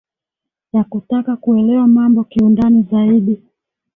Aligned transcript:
ya 0.73 0.83
kutaka 0.83 1.35
kuelewa 1.37 1.87
mambo 1.87 2.23
kiundani 2.23 2.83
zaidi 2.91 3.43